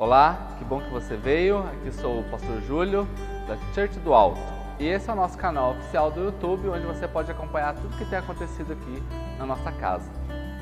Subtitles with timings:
[0.00, 1.58] Olá, que bom que você veio.
[1.58, 3.04] Aqui sou o pastor Júlio,
[3.48, 4.38] da Church do Alto.
[4.78, 8.04] E esse é o nosso canal oficial do YouTube, onde você pode acompanhar tudo que
[8.04, 9.02] tem acontecido aqui
[9.36, 10.08] na nossa casa.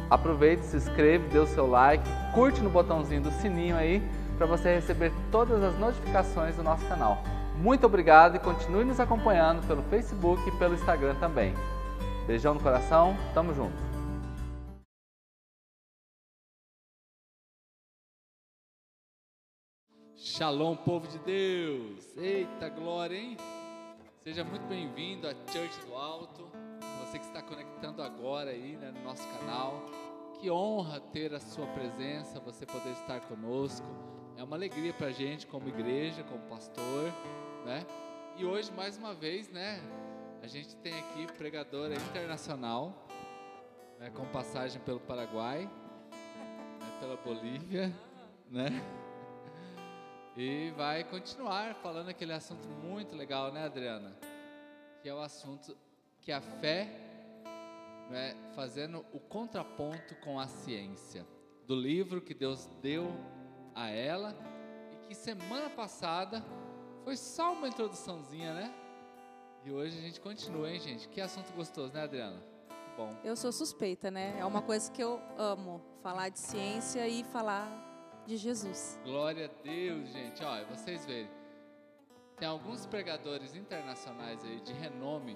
[0.08, 2.02] Aproveite, se inscreve, dê o seu like,
[2.32, 4.02] curte no botãozinho do sininho aí
[4.38, 7.22] para você receber todas as notificações do nosso canal.
[7.58, 11.52] Muito obrigado e continue nos acompanhando pelo Facebook e pelo Instagram também.
[12.26, 13.85] Beijão no coração, tamo junto.
[20.18, 22.16] Shalom, povo de Deus!
[22.16, 23.36] Eita glória, hein?
[24.24, 26.48] Seja muito bem-vindo à Church do Alto.
[27.04, 29.84] Você que está conectando agora aí né, no nosso canal.
[30.40, 33.86] Que honra ter a sua presença, você poder estar conosco.
[34.38, 37.12] É uma alegria para a gente, como igreja, como pastor,
[37.66, 37.84] né?
[38.38, 39.82] E hoje, mais uma vez, né?
[40.42, 43.06] A gente tem aqui pregadora internacional,
[43.98, 45.70] né, com passagem pelo Paraguai,
[46.80, 47.94] né, pela Bolívia,
[48.50, 48.82] né?
[50.36, 54.14] E vai continuar falando aquele assunto muito legal, né, Adriana?
[55.00, 55.74] Que é o assunto
[56.20, 56.90] que a fé,
[58.10, 61.26] né, fazendo o contraponto com a ciência,
[61.66, 63.10] do livro que Deus deu
[63.74, 64.36] a ela
[64.92, 66.44] e que semana passada
[67.02, 68.74] foi só uma introduçãozinha, né?
[69.64, 71.08] E hoje a gente continua, hein, gente?
[71.08, 72.42] Que assunto gostoso, né, Adriana?
[72.94, 73.16] Bom.
[73.24, 74.36] Eu sou suspeita, né?
[74.38, 77.95] É uma coisa que eu amo, falar de ciência e falar
[78.26, 78.98] de Jesus.
[79.04, 80.42] Glória a Deus, gente.
[80.42, 81.30] Olha, vocês verem.
[82.36, 85.34] Tem alguns pregadores internacionais aí de renome,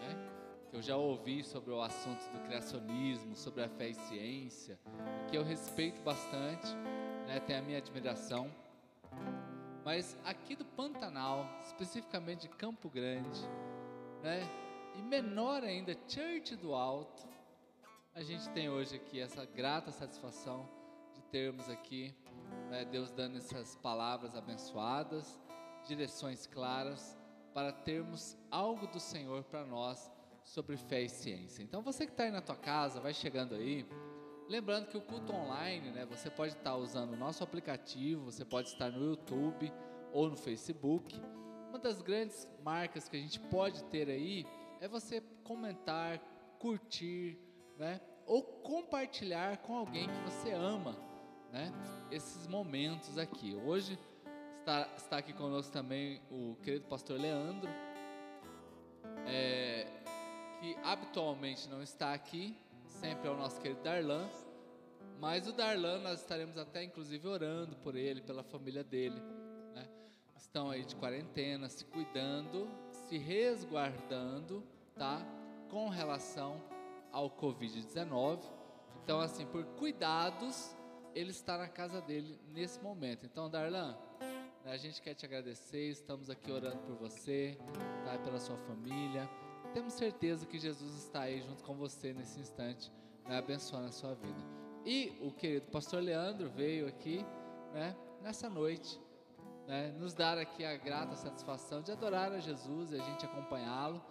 [0.00, 0.30] né?
[0.68, 4.78] Que eu já ouvi sobre o assunto do criacionismo, sobre a fé e ciência,
[5.30, 6.66] que eu respeito bastante,
[7.26, 7.40] né?
[7.46, 8.50] Tem a minha admiração.
[9.84, 13.40] Mas aqui do Pantanal, especificamente de Campo Grande,
[14.22, 14.42] né?
[14.96, 17.26] E menor ainda, Church do Alto,
[18.14, 20.68] a gente tem hoje aqui essa grata satisfação
[21.34, 22.14] termos aqui
[22.70, 25.42] né, Deus dando essas palavras abençoadas,
[25.84, 27.18] direções claras,
[27.52, 30.12] para termos algo do Senhor para nós
[30.44, 31.60] sobre fé e ciência.
[31.60, 33.84] Então você que está aí na tua casa, vai chegando aí,
[34.48, 38.68] lembrando que o culto online, né, você pode estar usando o nosso aplicativo, você pode
[38.68, 39.72] estar no YouTube
[40.12, 41.20] ou no Facebook.
[41.68, 44.46] Uma das grandes marcas que a gente pode ter aí
[44.80, 46.20] é você comentar,
[46.60, 47.36] curtir,
[47.76, 51.12] né, ou compartilhar com alguém que você ama
[51.54, 51.72] né,
[52.10, 53.54] esses momentos aqui.
[53.64, 53.96] Hoje
[54.58, 57.70] está, está aqui conosco também o querido pastor Leandro,
[59.24, 59.86] é,
[60.60, 64.28] que habitualmente não está aqui, sempre é o nosso querido Darlan,
[65.20, 69.20] mas o Darlan nós estaremos até inclusive orando por ele, pela família dele.
[69.72, 69.88] Né?
[70.36, 74.64] Estão aí de quarentena, se cuidando, se resguardando,
[74.96, 75.24] tá?
[75.70, 76.60] Com relação
[77.12, 78.40] ao Covid-19.
[79.04, 80.74] Então, assim, por cuidados
[81.14, 83.24] ele está na casa dele nesse momento.
[83.24, 83.96] Então, Darlan,
[84.64, 87.56] a gente quer te agradecer, estamos aqui orando por você,
[88.04, 89.28] tá, pela sua família.
[89.72, 92.90] Temos certeza que Jesus está aí junto com você nesse instante,
[93.26, 94.42] né, abençoando a sua vida.
[94.84, 97.24] E o querido pastor Leandro veio aqui,
[97.72, 99.00] né, nessa noite,
[99.66, 104.02] né, nos dar aqui a grata satisfação de adorar a Jesus e a gente acompanhá-lo.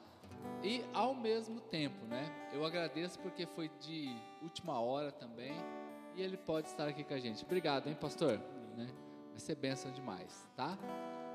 [0.62, 4.10] E ao mesmo tempo, né, eu agradeço porque foi de
[4.42, 5.54] última hora também,
[6.16, 7.44] e ele pode estar aqui com a gente.
[7.44, 8.40] Obrigado, hein, pastor?
[8.78, 8.88] Né?
[9.32, 10.78] Vai ser bênção demais, tá?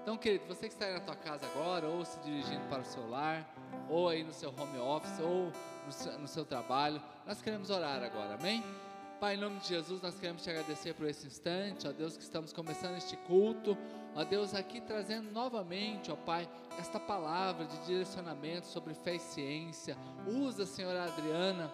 [0.02, 2.84] Então, querido, você que está aí na tua casa agora, ou se dirigindo para o
[2.84, 3.46] seu lar,
[3.90, 5.52] ou aí no seu home office, ou
[5.84, 8.62] no seu, no seu trabalho, nós queremos orar agora, amém?
[9.20, 12.22] Pai, em nome de Jesus, nós queremos te agradecer por esse instante, ó Deus, que
[12.22, 13.76] estamos começando este culto,
[14.14, 19.96] ó Deus, aqui trazendo novamente, ó Pai, esta palavra de direcionamento sobre fé e ciência.
[20.24, 21.68] Usa, Senhora Adriana,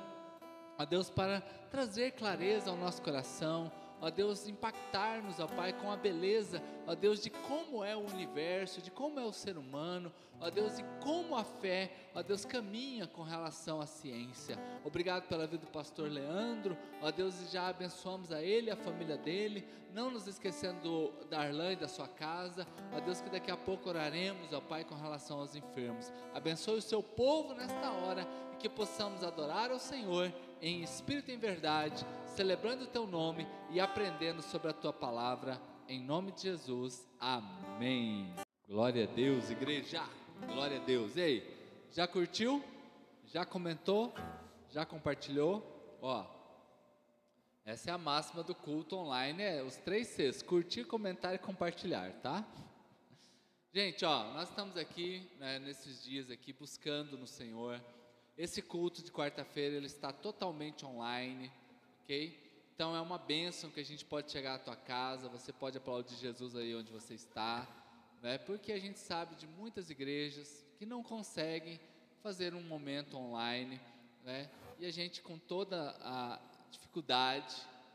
[0.79, 1.41] ó Deus, para
[1.71, 3.71] trazer clareza ao nosso coração,
[4.01, 8.83] ó Deus, impactar-nos, ó Pai, com a beleza, ó Deus, de como é o universo,
[8.83, 13.07] de como é o ser humano, ó Deus, e como a fé, ó Deus, caminha
[13.07, 14.59] com relação à ciência.
[14.85, 18.77] Obrigado pela vida do pastor Leandro, ó Deus, e já abençoamos a ele e a
[18.77, 23.31] família dele, não nos esquecendo do, da Arlã e da sua casa, ó Deus, que
[23.31, 26.13] daqui a pouco oraremos, ó Pai, com relação aos enfermos.
[26.35, 30.33] Abençoe o seu povo nesta hora e que possamos adorar ao Senhor
[30.65, 35.61] em espírito e em verdade, celebrando o teu nome e aprendendo sobre a tua palavra,
[35.87, 37.07] em nome de Jesus.
[37.21, 38.35] Amém.
[38.67, 40.03] Glória a Deus, igreja.
[40.47, 41.19] Glória a Deus.
[41.19, 42.65] Ei, já curtiu?
[43.27, 44.15] Já comentou?
[44.71, 45.99] Já compartilhou?
[46.01, 46.25] Ó,
[47.67, 52.11] essa é a máxima do culto online, é os três Cs: curtir, comentar e compartilhar,
[52.23, 52.43] tá?
[53.71, 57.79] Gente, ó, nós estamos aqui né, nesses dias aqui buscando no Senhor
[58.37, 61.51] esse culto de quarta-feira ele está totalmente online,
[62.03, 62.41] ok?
[62.75, 66.17] Então é uma bênção que a gente pode chegar à tua casa, você pode aplaudir
[66.17, 67.67] Jesus aí onde você está,
[68.21, 68.39] né?
[68.39, 71.79] Porque a gente sabe de muitas igrejas que não conseguem
[72.23, 73.81] fazer um momento online,
[74.25, 74.51] né?
[74.79, 76.41] E a gente com toda a
[76.71, 77.55] dificuldade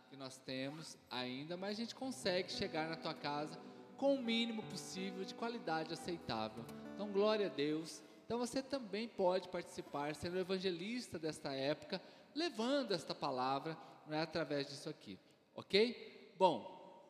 [0.09, 3.59] que nós temos ainda, mas a gente consegue chegar na tua casa
[3.97, 6.63] com o mínimo possível de qualidade aceitável.
[6.95, 8.01] Então, glória a Deus.
[8.29, 11.99] Então, você também pode participar, sendo evangelista desta época,
[12.35, 15.17] levando esta palavra né, através disso aqui,
[15.55, 16.35] ok?
[16.37, 17.01] Bom,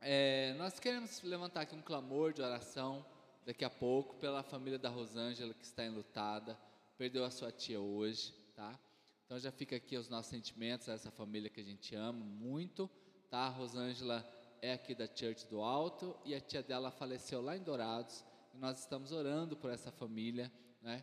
[0.00, 3.06] é, nós queremos levantar aqui um clamor de oração
[3.46, 6.58] daqui a pouco pela família da Rosângela que está enlutada,
[6.98, 8.76] perdeu a sua tia hoje, tá?
[9.26, 12.90] Então já fica aqui os nossos sentimentos a essa família que a gente ama muito,
[13.30, 13.46] tá?
[13.46, 14.28] A Rosângela
[14.60, 18.58] é aqui da Church do Alto e a tia dela faleceu lá em Dourados e
[18.58, 20.50] nós estamos orando por essa família,
[20.84, 21.02] né?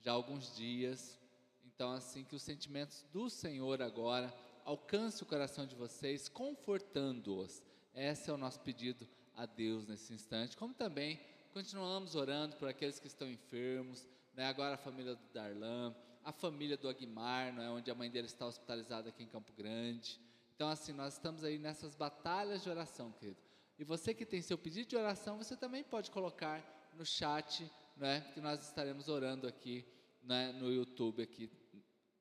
[0.00, 1.18] Já há alguns dias.
[1.64, 4.32] Então assim que os sentimentos do Senhor agora
[4.64, 7.62] alcance o coração de vocês, confortando-os.
[7.94, 11.18] Esse é o nosso pedido a Deus nesse instante, como também
[11.52, 14.46] continuamos orando por aqueles que estão enfermos, né?
[14.46, 15.94] agora a família do Darlan,
[16.24, 17.68] a família do Aguimar, né?
[17.70, 20.20] onde a mãe dele está hospitalizada aqui em Campo Grande.
[20.54, 23.40] Então, assim, nós estamos aí nessas batalhas de oração, querido.
[23.78, 26.62] E você que tem seu pedido de oração, você também pode colocar
[26.94, 29.84] no chat, né, que nós estaremos orando aqui
[30.22, 31.50] né, no YouTube aqui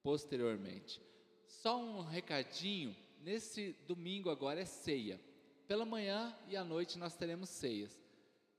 [0.04, 1.02] posteriormente.
[1.48, 5.20] Só um recadinho, nesse domingo agora é ceia.
[5.68, 8.02] Pela manhã e à noite nós teremos ceias.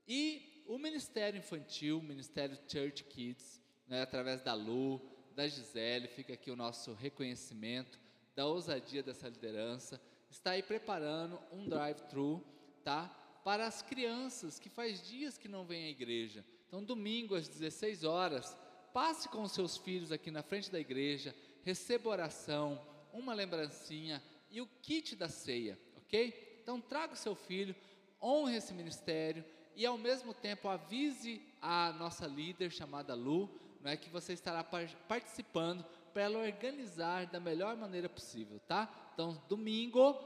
[0.07, 5.01] E o Ministério Infantil, o Ministério Church Kids, né, através da Lu,
[5.35, 7.99] da Gisele, fica aqui o nosso reconhecimento
[8.35, 12.43] da ousadia dessa liderança, está aí preparando um drive-thru,
[12.83, 13.07] tá?
[13.43, 16.43] Para as crianças que faz dias que não vêm à igreja.
[16.73, 18.57] Então, domingo às 16 horas,
[18.91, 22.81] passe com seus filhos aqui na frente da igreja, receba oração,
[23.13, 26.57] uma lembrancinha e o kit da ceia, ok?
[26.63, 27.75] Então, traga o seu filho,
[28.19, 33.95] honre esse ministério e ao mesmo tempo avise a nossa líder chamada Lu, não é
[33.95, 38.91] que você estará participando para ela organizar da melhor maneira possível, tá?
[39.13, 40.17] Então, domingo,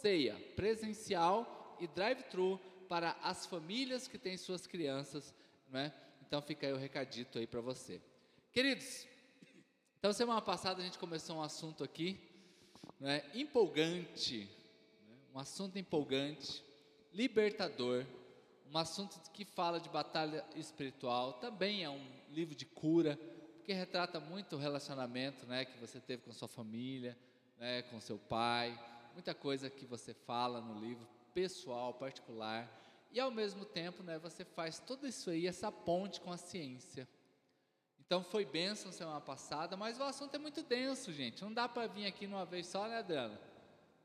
[0.00, 2.58] ceia presencial e drive-thru
[2.88, 5.32] para as famílias que têm suas crianças,
[5.72, 5.92] não é?
[6.24, 8.00] Então, fica aí o recadito aí para você.
[8.52, 9.06] Queridos,
[9.98, 12.20] então semana passada a gente começou um assunto aqui,
[13.00, 13.24] não é?
[13.34, 14.48] Empolgante,
[15.08, 15.16] né?
[15.34, 16.62] um assunto empolgante,
[17.14, 18.04] libertador,
[18.70, 23.18] um assunto que fala de batalha espiritual, também é um livro de cura,
[23.54, 27.16] porque retrata muito o relacionamento né, que você teve com sua família,
[27.58, 28.78] né, com seu pai,
[29.14, 32.81] muita coisa que você fala no livro, pessoal, particular,
[33.12, 37.06] e ao mesmo tempo né, você faz tudo isso aí, essa ponte com a ciência.
[37.98, 41.42] Então foi bênção semana passada, mas o assunto é muito denso, gente.
[41.42, 43.40] Não dá para vir aqui numa vez só, né, Adriana?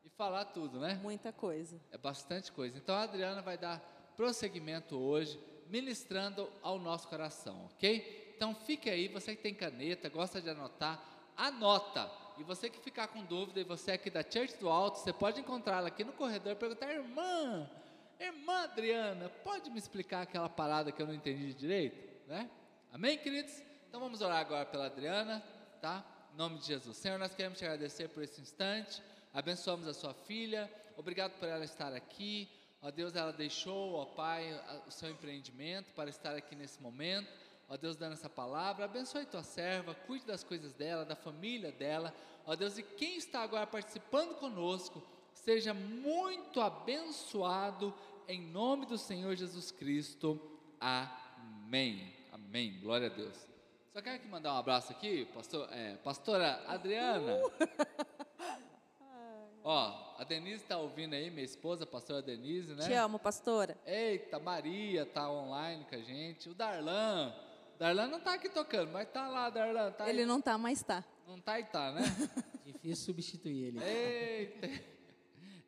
[0.03, 0.99] E falar tudo, né?
[1.01, 1.79] Muita coisa.
[1.91, 2.77] É bastante coisa.
[2.77, 3.79] Então a Adriana vai dar
[4.15, 8.33] prosseguimento hoje, ministrando ao nosso coração, ok?
[8.35, 11.03] Então fique aí, você que tem caneta, gosta de anotar,
[11.35, 12.09] anota.
[12.37, 15.39] E você que ficar com dúvida, e você aqui da Church do Alto, você pode
[15.39, 17.69] encontrá-la aqui no corredor e perguntar, irmã,
[18.19, 21.97] irmã Adriana, pode me explicar aquela parada que eu não entendi direito?
[22.27, 22.49] Né?
[22.91, 23.61] Amém, queridos?
[23.87, 25.43] Então vamos orar agora pela Adriana,
[25.81, 26.05] tá?
[26.33, 26.97] Em nome de Jesus.
[26.97, 29.01] Senhor, nós queremos te agradecer por esse instante,
[29.33, 32.49] abençoamos a sua filha, obrigado por ela estar aqui.
[32.81, 34.53] Ó Deus, ela deixou, ó Pai,
[34.87, 37.27] o seu empreendimento para estar aqui nesse momento.
[37.69, 42.13] Ó Deus, dando essa palavra, abençoe tua serva, cuide das coisas dela, da família dela.
[42.45, 45.03] Ó Deus, e quem está agora participando conosco,
[45.47, 47.93] seja muito abençoado
[48.27, 50.37] em nome do Senhor Jesus Cristo.
[50.77, 52.13] Amém.
[52.33, 52.77] Amém.
[52.81, 53.47] Glória a Deus.
[53.93, 57.39] Só quero aqui mandar um abraço aqui, pastor, é, pastora Adriana.
[59.63, 62.85] Ó, a Denise está ouvindo aí, minha esposa, a pastora Denise, né?
[62.85, 63.77] Te amo, pastora.
[63.85, 66.49] Eita, Maria tá online com a gente.
[66.49, 67.33] O Darlan.
[67.79, 69.93] Darlan não tá aqui tocando, mas tá lá, Darlan.
[69.93, 70.25] Tá Ele aí.
[70.25, 71.05] não tá, mas tá.
[71.25, 72.01] Não tá e tá, né?
[72.65, 73.79] Difícil substituir ele.
[73.81, 74.96] Eita.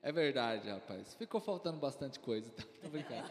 [0.10, 1.13] É verdade, rapaz.
[1.13, 2.63] Ficou faltando bastante coisa, tá?
[2.82, 3.30] Tô brincando.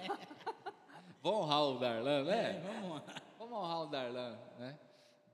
[1.21, 2.51] Vamos honrar o Darlan, né?
[2.57, 3.05] É, vamos lá.
[3.37, 4.79] Vamos honrar o Darlan, né?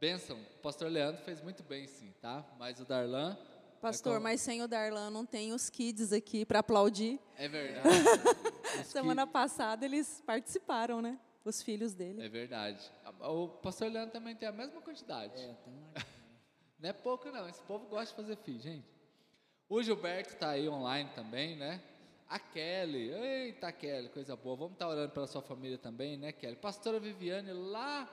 [0.01, 0.41] Bênção.
[0.41, 2.43] O pastor Leandro fez muito bem, sim, tá?
[2.59, 3.37] Mas o Darlan.
[3.79, 7.21] Pastor, como- mas sem o Darlan não tem os kids aqui para aplaudir.
[7.37, 7.89] É verdade.
[8.89, 11.21] Semana passada eles participaram, né?
[11.45, 12.25] Os filhos dele.
[12.25, 12.91] É verdade.
[13.21, 15.35] O pastor Leandro também tem a mesma quantidade.
[15.35, 15.93] É, tem uma...
[16.81, 18.94] Não é pouco não, esse povo gosta de fazer filho, gente.
[19.67, 21.83] O Gilberto está aí online também, né?
[22.29, 24.57] A Kelly, eita Kelly, coisa boa.
[24.57, 26.57] Vamos estar orando pela sua família também, né, Kelly?
[26.57, 28.07] Pastora Viviane, lá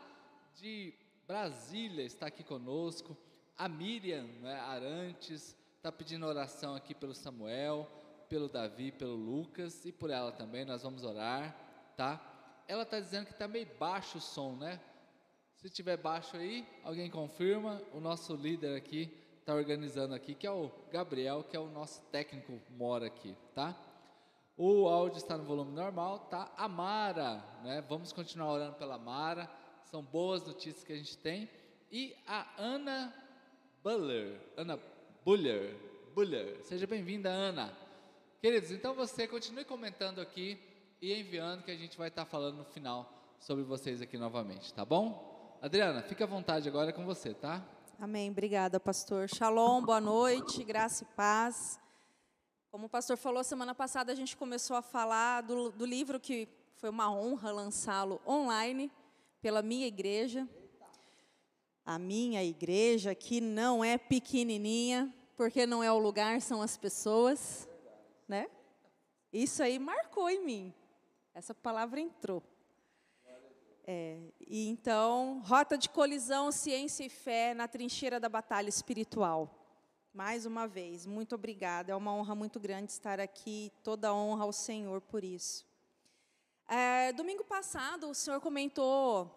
[0.56, 0.94] de
[1.28, 3.18] Brasília, está aqui conosco.
[3.58, 7.86] A Miriam né, Arantes, está pedindo oração aqui pelo Samuel,
[8.30, 10.64] pelo Davi, pelo Lucas e por ela também.
[10.64, 11.54] Nós vamos orar,
[11.98, 12.64] tá?
[12.66, 14.80] Ela está dizendo que está meio baixo o som, né?
[15.58, 17.82] Se tiver baixo aí, alguém confirma.
[17.94, 22.00] O nosso líder aqui está organizando aqui, que é o Gabriel, que é o nosso
[22.12, 23.76] técnico mora aqui, tá?
[24.56, 26.52] O áudio está no volume normal, tá?
[26.56, 27.84] A Mara, né?
[27.90, 29.50] Vamos continuar orando pela Mara.
[29.86, 31.50] São boas notícias que a gente tem.
[31.92, 33.14] E a Ana
[33.84, 34.80] Buller, Ana
[35.26, 35.76] Buller,
[36.14, 36.64] Buller.
[36.64, 37.74] Seja bem-vinda, Ana.
[38.40, 40.60] Queridos, então você continue comentando aqui
[41.02, 44.86] e enviando que a gente vai estar falando no final sobre vocês aqui novamente, tá
[44.86, 45.58] bom?
[45.60, 47.66] Adriana, fica à vontade agora com você, tá?
[48.04, 48.32] Amém.
[48.32, 49.30] Obrigada, pastor.
[49.30, 51.80] Shalom, boa noite, graça e paz.
[52.72, 56.50] Como o pastor falou, semana passada a gente começou a falar do, do livro que
[56.78, 58.92] foi uma honra lançá-lo online
[59.40, 60.50] pela minha igreja.
[61.86, 67.70] A minha igreja, que não é pequenininha, porque não é o lugar, são as pessoas
[68.28, 68.48] né?
[69.32, 70.74] Isso aí marcou em mim.
[71.36, 72.42] Essa palavra entrou.
[73.86, 79.58] É, e então, rota de colisão, ciência e fé na trincheira da batalha espiritual.
[80.14, 81.92] Mais uma vez, muito obrigada.
[81.92, 83.72] É uma honra muito grande estar aqui.
[83.82, 85.66] Toda honra ao Senhor por isso.
[86.68, 89.30] É, domingo passado, o Senhor comentou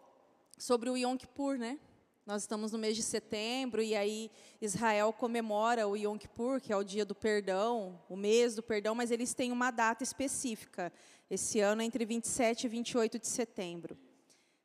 [0.59, 1.79] sobre o Yom Kippur, né?
[2.27, 6.77] Nós estamos no mês de setembro e aí Israel comemora o Yom Kippur, que é
[6.77, 10.93] o dia do perdão, o mês do perdão, mas eles têm uma data específica.
[11.29, 13.99] Esse ano é entre 27 e 28 de setembro.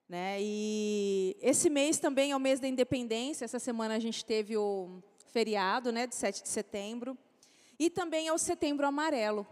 [0.10, 0.38] Né?
[0.42, 3.46] E esse mês também é o mês da independência.
[3.46, 7.16] Essa semana a gente teve o feriado, né, de 7 de setembro.
[7.78, 9.48] E também é o Setembro Amarelo,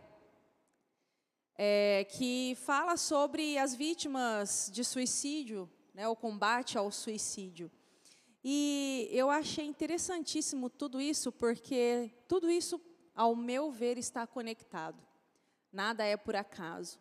[1.55, 7.71] é, que fala sobre as vítimas de suicídio, né, o combate ao suicídio.
[8.43, 12.81] E eu achei interessantíssimo tudo isso, porque tudo isso,
[13.15, 15.01] ao meu ver, está conectado.
[15.71, 16.99] Nada é por acaso.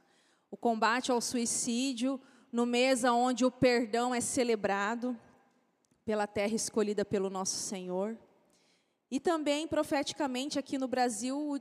[0.51, 2.21] O combate ao suicídio,
[2.53, 5.19] no mês onde o perdão é celebrado
[6.05, 8.17] pela terra escolhida pelo nosso Senhor.
[9.11, 11.61] E também, profeticamente, aqui no Brasil,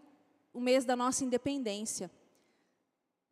[0.54, 2.10] o mês da nossa independência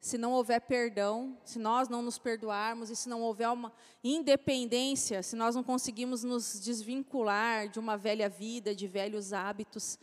[0.04, 3.72] se não houver perdão, se nós não nos perdoarmos e se não houver uma
[4.04, 9.98] independência, se nós não conseguimos nos desvincular de uma velha vida, de velhos hábitos,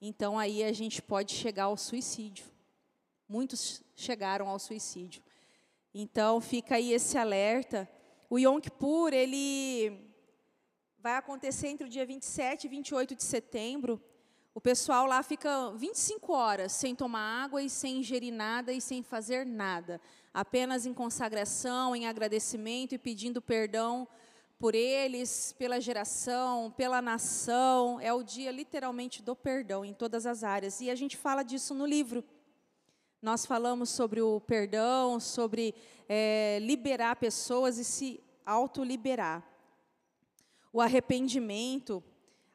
[0.00, 2.46] então aí a gente pode chegar ao suicídio.
[3.28, 5.22] Muitos chegaram ao suicídio.
[5.94, 7.88] Então fica aí esse alerta.
[8.28, 10.12] O Yom Kippur, ele
[10.98, 14.02] vai acontecer entre o dia 27 e 28 de setembro,
[14.56, 19.02] o pessoal lá fica 25 horas sem tomar água e sem ingerir nada e sem
[19.02, 20.00] fazer nada,
[20.32, 24.06] apenas em consagração, em agradecimento e pedindo perdão
[24.56, 27.98] por eles, pela geração, pela nação.
[28.00, 30.80] É o dia literalmente do perdão em todas as áreas.
[30.80, 32.24] E a gente fala disso no livro.
[33.24, 35.74] Nós falamos sobre o perdão, sobre
[36.06, 39.42] é, liberar pessoas e se autoliberar.
[40.70, 42.04] O arrependimento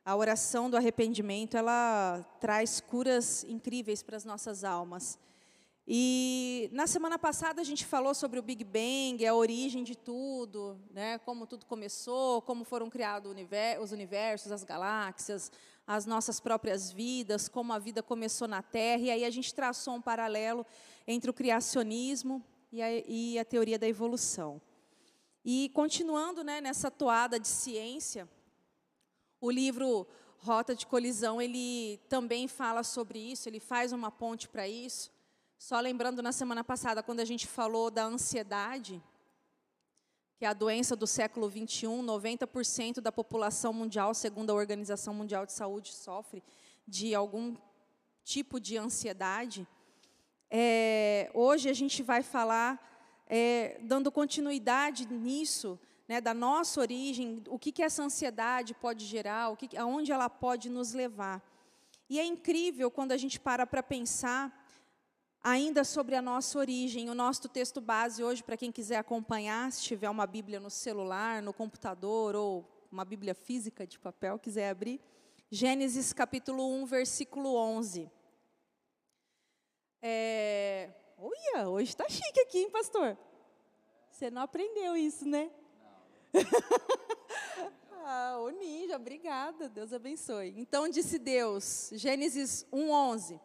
[0.05, 5.19] a oração do arrependimento, ela traz curas incríveis para as nossas almas.
[5.87, 10.79] E na semana passada a gente falou sobre o Big Bang, a origem de tudo,
[10.91, 11.17] né?
[11.19, 13.31] como tudo começou, como foram criados
[13.81, 15.51] os universos, as galáxias,
[15.89, 19.01] as nossas próprias vidas, como a vida começou na Terra.
[19.01, 20.63] E aí a gente traçou um paralelo
[21.07, 24.61] entre o criacionismo e a, e a teoria da evolução.
[25.43, 28.29] E continuando né, nessa toada de ciência,
[29.41, 30.05] o livro
[30.37, 35.11] Rota de Colisão, ele também fala sobre isso, ele faz uma ponte para isso.
[35.57, 39.01] Só lembrando, na semana passada, quando a gente falou da ansiedade,
[40.39, 45.45] que é a doença do século 21, 90% da população mundial, segundo a Organização Mundial
[45.45, 46.41] de Saúde, sofre
[46.87, 47.57] de algum
[48.23, 49.67] tipo de ansiedade.
[50.49, 52.79] É, hoje a gente vai falar,
[53.27, 55.77] é, dando continuidade nisso,
[56.07, 60.29] né, da nossa origem, o que, que essa ansiedade pode gerar, o que, aonde ela
[60.29, 61.43] pode nos levar.
[62.09, 64.58] E é incrível quando a gente para para pensar
[65.43, 67.09] ainda sobre a nossa origem.
[67.09, 71.41] O nosso texto base hoje, para quem quiser acompanhar, se tiver uma Bíblia no celular,
[71.41, 74.99] no computador ou uma Bíblia física de papel, quiser abrir,
[75.51, 78.09] Gênesis capítulo 1, versículo 11.
[80.01, 80.89] É...
[81.17, 83.17] Olha, hoje está chique aqui, hein, pastor?
[84.11, 85.49] Você não aprendeu isso, né?
[88.05, 90.53] ah, o ninja, obrigada, Deus abençoe.
[90.57, 93.39] Então disse Deus, Gênesis 1:11.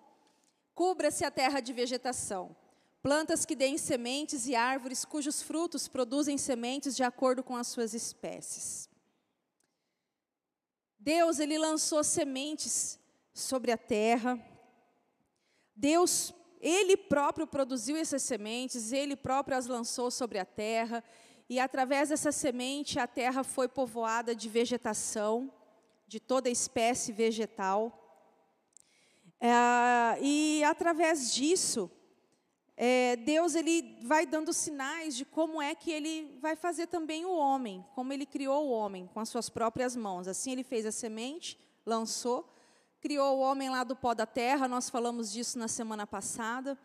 [0.74, 2.56] Cubra-se a terra de vegetação,
[3.02, 7.94] plantas que deem sementes e árvores cujos frutos produzem sementes de acordo com as suas
[7.94, 8.88] espécies.
[10.98, 12.98] Deus ele lançou sementes
[13.34, 14.40] sobre a terra.
[15.74, 21.02] Deus, Ele próprio produziu essas sementes, Ele próprio as lançou sobre a terra,
[21.48, 25.52] e através dessa semente a terra foi povoada de vegetação,
[26.06, 28.03] de toda espécie vegetal.
[29.46, 31.90] É, e através disso,
[32.74, 37.36] é, Deus ele vai dando sinais de como é que ele vai fazer também o
[37.36, 40.26] homem, como ele criou o homem com as suas próprias mãos.
[40.26, 42.50] Assim ele fez a semente, lançou,
[43.02, 46.78] criou o homem lá do pó da terra, nós falamos disso na semana passada.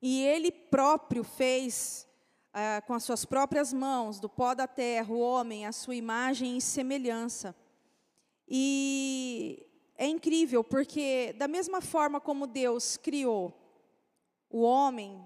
[0.00, 2.08] E ele próprio fez
[2.54, 6.56] ah, com as suas próprias mãos, do pó da terra, o homem, a sua imagem
[6.56, 7.54] e semelhança.
[8.48, 13.52] E é incrível, porque da mesma forma como Deus criou
[14.50, 15.24] o homem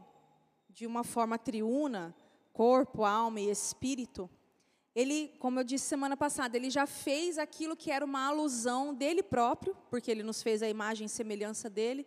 [0.69, 2.15] de uma forma triuna,
[2.53, 4.29] corpo, alma e espírito,
[4.95, 9.23] ele, como eu disse semana passada, ele já fez aquilo que era uma alusão dele
[9.23, 12.07] próprio, porque ele nos fez a imagem e semelhança dele,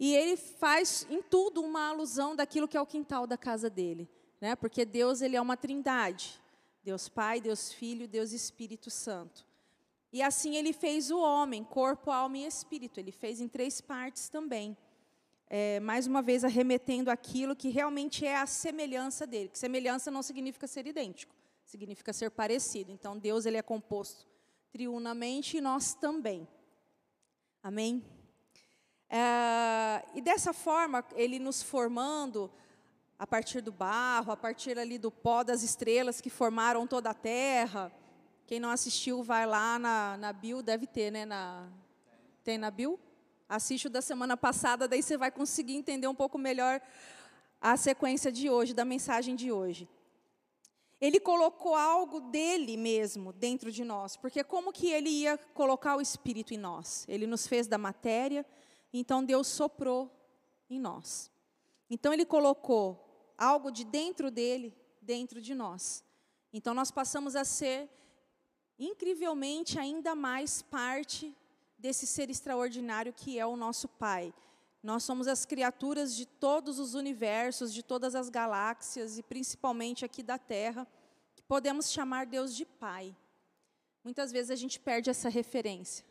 [0.00, 4.08] e ele faz em tudo uma alusão daquilo que é o quintal da casa dele,
[4.40, 4.54] né?
[4.54, 6.40] Porque Deus ele é uma trindade,
[6.82, 9.47] Deus Pai, Deus Filho, Deus Espírito Santo.
[10.12, 12.98] E assim ele fez o homem, corpo, alma e espírito.
[12.98, 14.76] Ele fez em três partes também
[15.50, 19.48] é, mais uma vez arremetendo aquilo que realmente é a semelhança dele.
[19.48, 21.34] Que semelhança não significa ser idêntico,
[21.64, 22.92] significa ser parecido.
[22.92, 24.26] Então Deus ele é composto
[24.70, 26.46] triunamente e nós também.
[27.62, 28.04] Amém?
[29.08, 32.50] É, e dessa forma, ele nos formando
[33.18, 37.14] a partir do barro, a partir ali do pó das estrelas que formaram toda a
[37.14, 37.90] terra.
[38.48, 41.26] Quem não assistiu, vai lá na, na Bill, deve ter, né?
[41.26, 41.68] Na,
[42.42, 42.98] tem na Bill?
[43.46, 46.80] Assiste o da semana passada, daí você vai conseguir entender um pouco melhor
[47.60, 49.86] a sequência de hoje, da mensagem de hoje.
[50.98, 56.00] Ele colocou algo dele mesmo dentro de nós, porque como que ele ia colocar o
[56.00, 57.04] espírito em nós?
[57.06, 58.46] Ele nos fez da matéria,
[58.94, 60.10] então Deus soprou
[60.70, 61.30] em nós.
[61.90, 66.02] Então ele colocou algo de dentro dele dentro de nós.
[66.50, 67.90] Então nós passamos a ser
[68.78, 71.34] incrivelmente ainda mais parte
[71.78, 74.32] desse ser extraordinário que é o nosso Pai.
[74.82, 80.22] Nós somos as criaturas de todos os universos, de todas as galáxias e principalmente aqui
[80.22, 80.86] da Terra,
[81.34, 83.14] que podemos chamar Deus de Pai.
[84.04, 86.04] Muitas vezes a gente perde essa referência.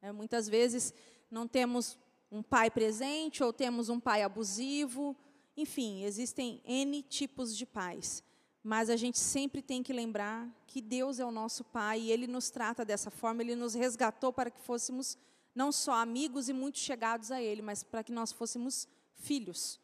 [0.00, 0.12] Né?
[0.12, 0.94] Muitas vezes
[1.30, 1.98] não temos
[2.30, 5.16] um pai presente ou temos um pai abusivo.
[5.56, 8.22] Enfim, existem N tipos de pais.
[8.62, 12.26] Mas a gente sempre tem que lembrar que Deus é o nosso Pai e Ele
[12.26, 15.18] nos trata dessa forma, Ele nos resgatou para que fôssemos
[15.54, 19.80] não só amigos e muito chegados a Ele, mas para que nós fôssemos filhos.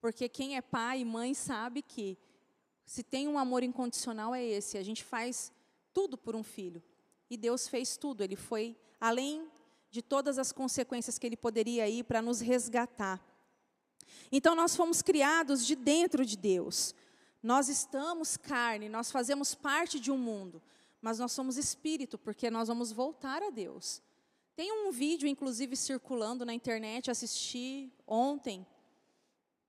[0.00, 2.18] Porque quem é pai e mãe sabe que
[2.84, 5.52] se tem um amor incondicional é esse, a gente faz
[5.92, 6.82] tudo por um filho.
[7.28, 9.46] E Deus fez tudo, Ele foi além
[9.90, 13.24] de todas as consequências que Ele poderia ir para nos resgatar.
[14.32, 16.94] Então nós fomos criados de dentro de Deus.
[17.42, 20.62] Nós estamos carne, nós fazemos parte de um mundo,
[21.00, 24.02] mas nós somos espírito, porque nós vamos voltar a Deus.
[24.54, 28.66] Tem um vídeo, inclusive, circulando na internet, assisti ontem,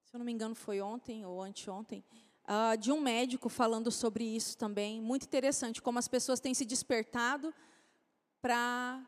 [0.03, 2.03] se eu não me engano foi ontem ou anteontem,
[2.43, 4.99] uh, de um médico falando sobre isso também.
[4.99, 7.53] Muito interessante, como as pessoas têm se despertado
[8.41, 9.01] para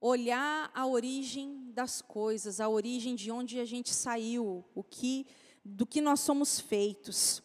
[0.00, 5.26] olhar a origem das coisas, a origem de onde a gente saiu, o que,
[5.64, 7.42] do que nós somos feitos.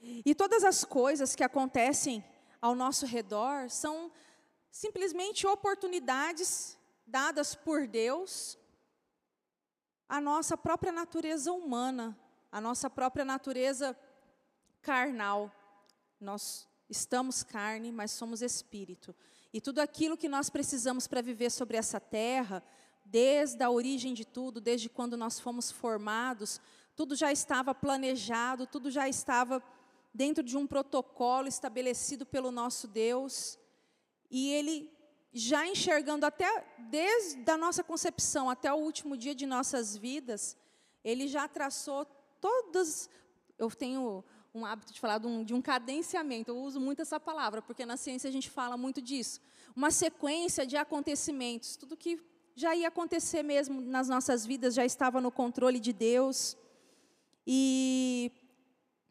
[0.00, 2.24] E todas as coisas que acontecem
[2.60, 4.10] ao nosso redor são
[4.70, 8.58] simplesmente oportunidades dadas por Deus
[10.08, 12.18] à nossa própria natureza humana,
[12.50, 13.96] à nossa própria natureza
[14.80, 15.52] carnal.
[16.20, 19.14] Nós estamos carne, mas somos espírito.
[19.52, 22.62] E tudo aquilo que nós precisamos para viver sobre essa terra,
[23.04, 26.60] desde a origem de tudo, desde quando nós fomos formados,
[26.94, 29.62] tudo já estava planejado, tudo já estava
[30.18, 33.56] dentro de um protocolo estabelecido pelo nosso Deus,
[34.28, 34.90] e Ele
[35.32, 36.48] já enxergando até
[36.90, 40.56] desde a nossa concepção até o último dia de nossas vidas,
[41.04, 42.04] Ele já traçou
[42.40, 43.08] todas.
[43.56, 47.20] Eu tenho um hábito de falar de um, de um cadenciamento, eu uso muito essa
[47.20, 49.40] palavra, porque na ciência a gente fala muito disso.
[49.76, 52.20] Uma sequência de acontecimentos, tudo que
[52.56, 56.56] já ia acontecer mesmo nas nossas vidas já estava no controle de Deus.
[57.46, 58.32] E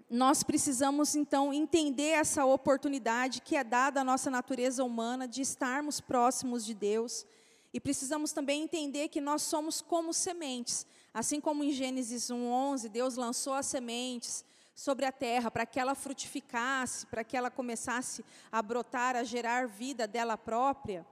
[0.09, 5.99] nós precisamos então entender essa oportunidade que é dada à nossa natureza humana de estarmos
[5.99, 7.25] próximos de Deus.
[7.73, 10.85] E precisamos também entender que nós somos como sementes.
[11.13, 15.95] Assim como em Gênesis 1:11, Deus lançou as sementes sobre a terra para que ela
[15.95, 21.05] frutificasse, para que ela começasse a brotar, a gerar vida dela própria.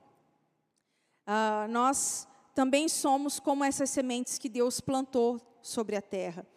[1.27, 6.47] ah, nós também somos como essas sementes que Deus plantou sobre a terra.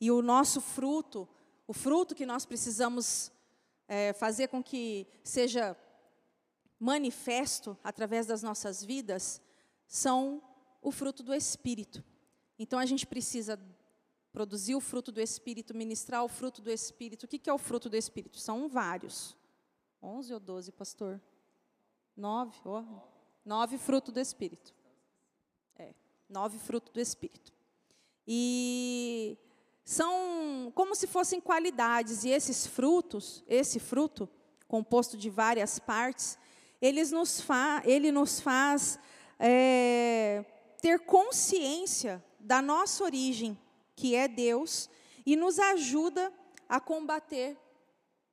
[0.00, 1.28] E o nosso fruto,
[1.66, 3.32] o fruto que nós precisamos
[3.88, 5.76] é, fazer com que seja
[6.78, 9.40] manifesto através das nossas vidas,
[9.86, 10.42] são
[10.80, 12.02] o fruto do Espírito.
[12.58, 13.58] Então a gente precisa
[14.32, 17.24] produzir o fruto do Espírito, ministrar o fruto do Espírito.
[17.24, 18.38] O que, é o fruto do Espírito?
[18.38, 19.36] São vários.
[20.02, 21.20] Onze ou doze, pastor?
[22.16, 22.58] Nove?
[22.64, 22.82] Oh,
[23.44, 24.74] nove frutos do Espírito.
[25.76, 25.94] É,
[26.28, 27.52] nove frutos do Espírito.
[28.26, 29.38] E
[29.84, 34.28] são como se fossem qualidades, e esses frutos, esse fruto,
[34.68, 36.38] composto de várias partes,
[36.80, 38.98] eles nos fa ele nos faz
[39.38, 40.44] é,
[40.80, 43.58] ter consciência da nossa origem,
[43.94, 44.88] que é Deus,
[45.24, 46.32] e nos ajuda
[46.68, 47.56] a combater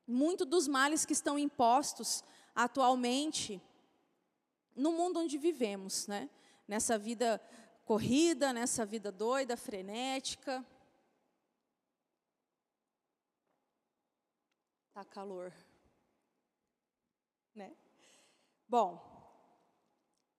[0.08, 2.24] muito dos males que estão impostos
[2.56, 3.62] atualmente
[4.76, 6.30] no mundo onde vivemos, né?
[6.68, 7.42] Nessa vida
[7.86, 10.66] corrida, nessa vida doida, frenética.
[15.00, 15.54] Tá calor.
[17.56, 17.72] Né?
[18.68, 19.00] Bom,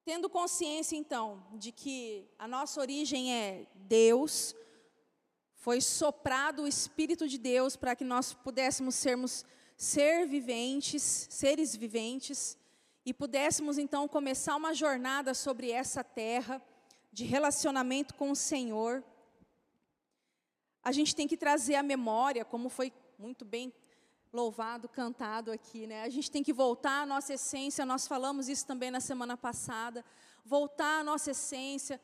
[0.04, 4.54] tendo consciência então de que a nossa origem é Deus,
[5.54, 9.46] foi soprado o espírito de Deus para que nós pudéssemos sermos
[9.78, 12.58] ser viventes, seres viventes,
[13.06, 16.62] e pudéssemos então começar uma jornada sobre essa terra
[17.10, 19.02] de relacionamento com o Senhor.
[20.82, 23.72] A gente tem que trazer a memória, como foi muito bem
[24.32, 26.02] louvado, cantado aqui, né?
[26.02, 30.04] A gente tem que voltar à nossa essência, nós falamos isso também na semana passada,
[30.44, 32.00] voltar à nossa essência,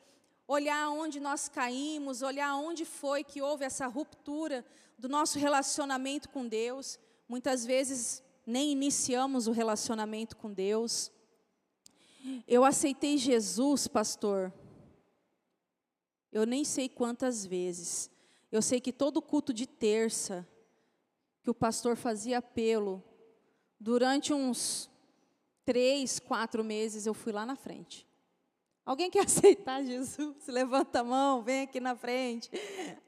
[0.47, 4.65] olhar onde nós caímos, olhar onde foi que houve essa ruptura
[4.97, 6.99] do nosso relacionamento com Deus.
[7.27, 11.11] Muitas vezes nem iniciamos o relacionamento com Deus.
[12.47, 14.53] Eu aceitei Jesus, pastor.
[16.31, 18.09] Eu nem sei quantas vezes.
[18.51, 20.47] Eu sei que todo culto de terça
[21.47, 23.01] que o pastor fazia apelo,
[23.79, 24.89] durante uns
[25.63, 28.05] três, quatro meses, eu fui lá na frente.
[28.85, 30.45] Alguém quer aceitar Jesus?
[30.45, 32.51] Levanta a mão, vem aqui na frente.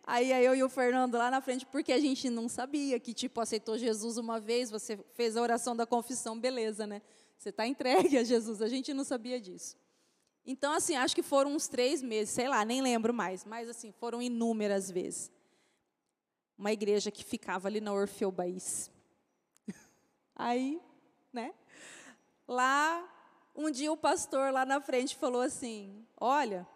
[0.08, 3.14] Aí, aí eu e o Fernando lá na frente, porque a gente não sabia que,
[3.14, 7.02] tipo, aceitou Jesus uma vez, você fez a oração da confissão, beleza, né?
[7.38, 9.76] Você está entregue a Jesus, a gente não sabia disso.
[10.46, 13.92] Então, assim, acho que foram uns três meses, sei lá, nem lembro mais, mas, assim,
[13.92, 15.30] foram inúmeras vezes.
[16.60, 18.92] Uma igreja que ficava ali na Orfeu Baís.
[20.36, 20.82] Aí,
[21.32, 21.54] né?
[22.46, 23.10] Lá
[23.56, 26.68] um dia o pastor lá na frente falou assim: Olha,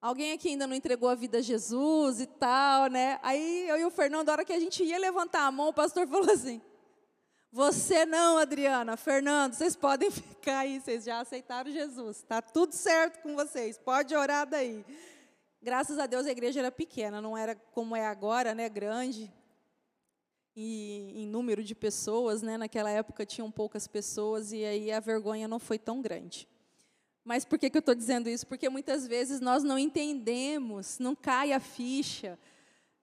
[0.00, 3.18] alguém aqui ainda não entregou a vida a Jesus e tal, né?
[3.22, 5.72] Aí eu e o Fernando, na hora que a gente ia levantar a mão, o
[5.72, 6.60] pastor falou assim:
[7.50, 13.22] Você não, Adriana, Fernando, vocês podem ficar aí, vocês já aceitaram Jesus, está tudo certo
[13.22, 14.84] com vocês, pode orar daí.
[15.62, 19.30] Graças a Deus a igreja era pequena, não era como é agora, né, grande
[20.56, 22.56] em, em número de pessoas, né?
[22.56, 26.48] Naquela época tinham poucas pessoas e aí a vergonha não foi tão grande.
[27.22, 28.46] Mas por que, que eu estou dizendo isso?
[28.46, 32.38] Porque muitas vezes nós não entendemos, não cai a ficha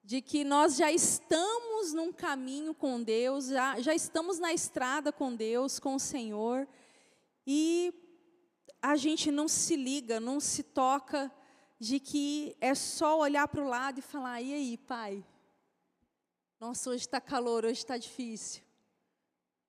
[0.04, 5.36] de que nós já estamos num caminho com Deus, já, já estamos na estrada com
[5.36, 6.68] Deus, com o Senhor,
[7.46, 7.94] e
[8.82, 11.32] a gente não se liga, não se toca
[11.80, 15.24] de que é só olhar para o lado e falar: e aí, pai?
[16.60, 18.64] Nossa, hoje está calor, hoje está difícil.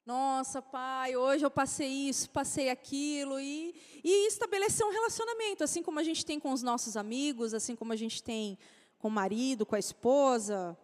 [0.07, 5.99] Nossa, pai, hoje eu passei isso, passei aquilo, e, e estabelecer um relacionamento, assim como
[5.99, 8.59] a gente tem com os nossos amigos, assim como a gente tem
[8.99, 10.75] com o marido, com a esposa,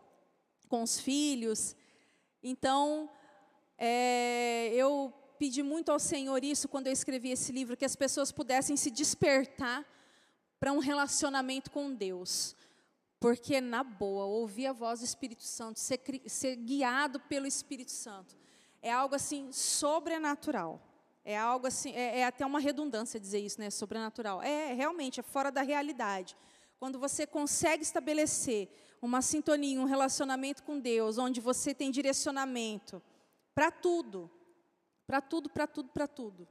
[0.68, 1.74] com os filhos.
[2.42, 3.08] Então,
[3.78, 8.30] é, eu pedi muito ao Senhor isso quando eu escrevi esse livro, que as pessoas
[8.30, 9.86] pudessem se despertar
[10.64, 12.56] para um relacionamento com Deus.
[13.20, 18.34] Porque, na boa, ouvir a voz do Espírito Santo, ser, ser guiado pelo Espírito Santo,
[18.80, 20.80] é algo assim sobrenatural.
[21.22, 23.68] É algo assim, é, é, até uma redundância dizer isso, né?
[23.68, 24.42] Sobrenatural.
[24.42, 26.34] É realmente, é fora da realidade.
[26.78, 28.70] Quando você consegue estabelecer
[29.02, 33.02] uma sintonia, um relacionamento com Deus, onde você tem direcionamento
[33.54, 34.30] para tudo,
[35.06, 36.48] para tudo, para tudo, para tudo,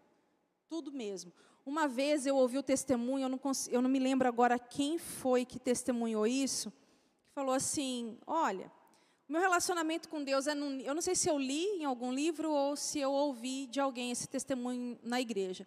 [0.69, 1.33] tudo mesmo.
[1.65, 5.45] Uma vez eu ouvi o testemunho, eu não, eu não me lembro agora quem foi
[5.45, 6.71] que testemunhou isso,
[7.25, 8.71] que falou assim: Olha,
[9.27, 10.53] meu relacionamento com Deus é.
[10.53, 13.79] Num, eu não sei se eu li em algum livro ou se eu ouvi de
[13.79, 15.65] alguém esse testemunho na igreja.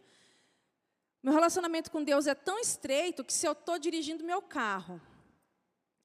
[1.22, 5.00] Meu relacionamento com Deus é tão estreito que se eu estou dirigindo meu carro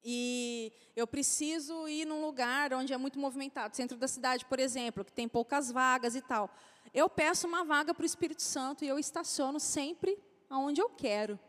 [0.04, 5.06] e eu preciso ir num lugar onde é muito movimentado, centro da cidade, por exemplo,
[5.06, 6.50] que tem poucas vagas e tal.
[6.94, 10.18] Eu peço uma vaga para o Espírito Santo e eu estaciono sempre
[10.50, 11.40] aonde eu quero.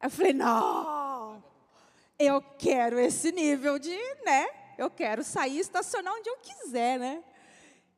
[0.00, 1.42] Aí eu falei, não,
[2.18, 4.48] eu quero esse nível de, né?
[4.76, 7.22] Eu quero sair e estacionar onde eu quiser, né?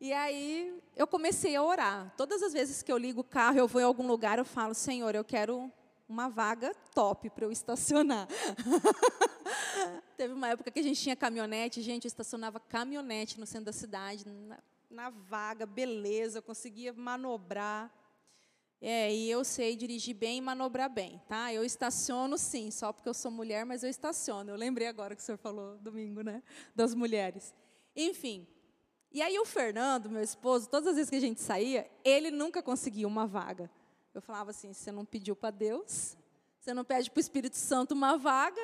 [0.00, 2.12] E aí eu comecei a orar.
[2.16, 4.74] Todas as vezes que eu ligo o carro, eu vou em algum lugar, eu falo,
[4.74, 5.72] Senhor, eu quero
[6.08, 8.28] uma vaga top para eu estacionar.
[10.16, 13.72] Teve uma época que a gente tinha caminhonete, gente, eu estacionava caminhonete no centro da
[13.72, 14.24] cidade,
[14.92, 17.92] na, vaga, beleza, conseguia manobrar.
[18.80, 21.52] É, e eu sei dirigir bem e manobrar bem, tá?
[21.52, 24.50] Eu estaciono sim, só porque eu sou mulher, mas eu estaciono.
[24.50, 26.42] Eu lembrei agora que o senhor falou domingo, né?
[26.74, 27.54] Das mulheres.
[27.94, 28.46] Enfim,
[29.10, 32.62] e aí o Fernando, meu esposo, todas as vezes que a gente saía, ele nunca
[32.62, 33.70] conseguia uma vaga.
[34.12, 36.16] Eu falava assim: você não pediu para Deus,
[36.58, 38.60] você não pede para o Espírito Santo uma vaga,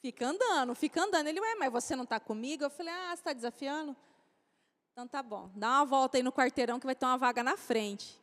[0.00, 1.26] fica andando, fica andando.
[1.26, 2.62] Ele, ué, mas você não está comigo?
[2.62, 3.96] Eu falei: ah, você está desafiando?
[4.94, 7.56] Então tá bom, dá uma volta aí no quarteirão que vai ter uma vaga na
[7.56, 8.16] frente.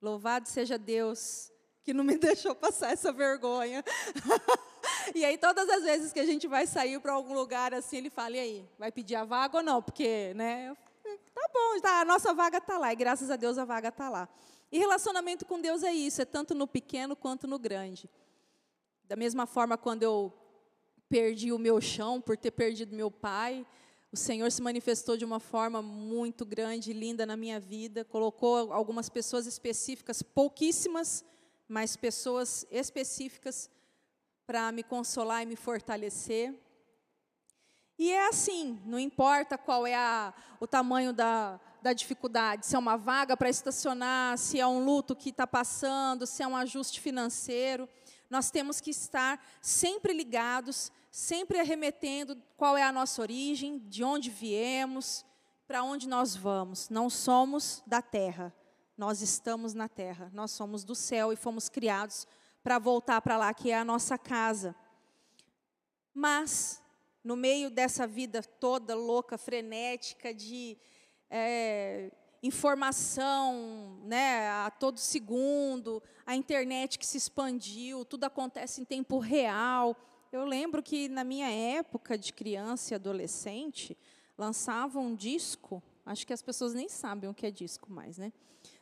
[0.00, 1.50] Louvado seja Deus
[1.82, 3.84] que não me deixou passar essa vergonha.
[5.12, 8.10] e aí, todas as vezes que a gente vai sair para algum lugar assim, ele
[8.10, 9.82] fala: e aí, vai pedir a vaga ou não?
[9.82, 10.72] Porque, né?
[11.34, 14.08] Tá bom, tá, a nossa vaga está lá, e graças a Deus a vaga está
[14.08, 14.28] lá.
[14.70, 18.08] E relacionamento com Deus é isso, é tanto no pequeno quanto no grande.
[19.02, 20.32] Da mesma forma, quando eu
[21.08, 23.66] perdi o meu chão por ter perdido meu pai,
[24.10, 28.72] o Senhor se manifestou de uma forma muito grande e linda na minha vida, colocou
[28.72, 31.24] algumas pessoas específicas, pouquíssimas,
[31.68, 33.70] mas pessoas específicas
[34.46, 36.54] para me consolar e me fortalecer.
[37.98, 42.78] E é assim, não importa qual é a, o tamanho da, da dificuldade, se é
[42.78, 46.98] uma vaga para estacionar, se é um luto que está passando, se é um ajuste
[46.98, 47.86] financeiro,
[48.30, 54.30] nós temos que estar sempre ligados, sempre arremetendo qual é a nossa origem, de onde
[54.30, 55.24] viemos,
[55.66, 56.88] para onde nós vamos.
[56.88, 58.54] Não somos da terra,
[58.96, 62.26] nós estamos na terra, nós somos do céu e fomos criados
[62.62, 64.74] para voltar para lá, que é a nossa casa.
[66.12, 66.82] Mas,
[67.22, 70.76] no meio dessa vida toda louca, frenética, de
[71.30, 72.10] é,
[72.42, 79.96] informação né, a todo segundo, a internet que se expandiu, tudo acontece em tempo real.
[80.30, 83.96] Eu lembro que na minha época de criança e adolescente,
[84.36, 88.32] lançavam um disco, acho que as pessoas nem sabem o que é disco mais, né?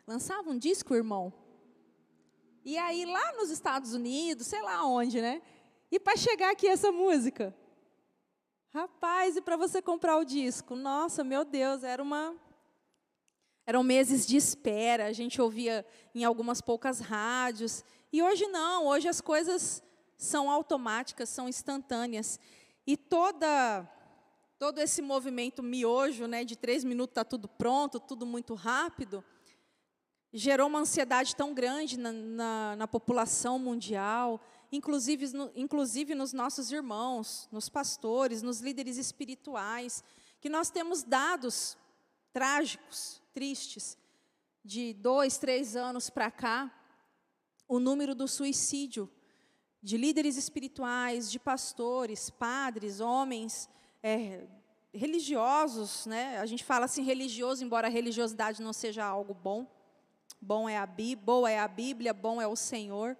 [0.06, 1.32] lançava um disco, irmão.
[2.64, 5.42] E aí, lá nos Estados Unidos, sei lá onde, né?
[5.90, 7.54] E para chegar aqui essa música?
[8.72, 10.76] Rapaz, e para você comprar o disco?
[10.76, 12.34] Nossa, meu Deus, era uma.
[13.66, 17.84] Eram meses de espera, a gente ouvia em algumas poucas rádios.
[18.12, 19.82] E hoje não, hoje as coisas
[20.16, 22.38] são automáticas, são instantâneas.
[22.86, 23.86] E toda
[24.58, 29.22] todo esse movimento miojo, né, de três minutos está tudo pronto, tudo muito rápido,
[30.32, 34.40] gerou uma ansiedade tão grande na, na, na população mundial,
[34.72, 40.02] inclusive, no, inclusive nos nossos irmãos, nos pastores, nos líderes espirituais,
[40.40, 41.76] que nós temos dados
[42.32, 43.98] trágicos, tristes,
[44.64, 46.72] de dois, três anos para cá,
[47.68, 49.12] o número do suicídio
[49.82, 53.68] de líderes espirituais, de pastores, padres, homens
[54.02, 54.46] é,
[54.90, 56.38] religiosos, né?
[56.38, 59.70] A gente fala assim religioso, embora a religiosidade não seja algo bom,
[60.40, 63.16] Bom é a Bíblia, boa é a Bíblia, bom é o Senhor.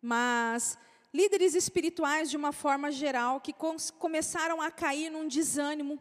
[0.00, 0.78] Mas
[1.12, 3.54] líderes espirituais de uma forma geral que
[3.98, 5.98] começaram a cair num desânimo,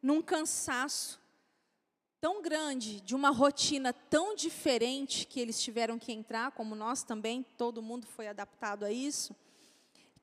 [0.00, 1.21] num cansaço
[2.22, 7.42] tão grande, de uma rotina tão diferente que eles tiveram que entrar, como nós também,
[7.58, 9.34] todo mundo foi adaptado a isso,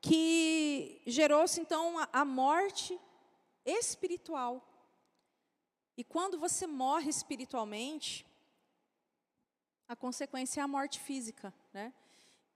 [0.00, 2.98] que gerou-se então a morte
[3.66, 4.66] espiritual.
[5.94, 8.26] E quando você morre espiritualmente,
[9.86, 11.92] a consequência é a morte física, né?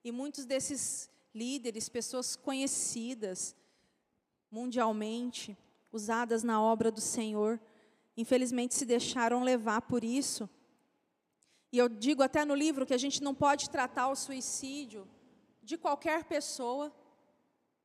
[0.02, 3.54] E muitos desses líderes, pessoas conhecidas
[4.50, 5.54] mundialmente,
[5.92, 7.61] usadas na obra do Senhor,
[8.16, 10.48] infelizmente se deixaram levar por isso.
[11.72, 15.09] E eu digo até no livro que a gente não pode tratar o suicídio
[15.62, 16.94] de qualquer pessoa,